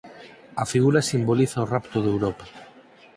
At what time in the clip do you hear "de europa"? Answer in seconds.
2.01-2.45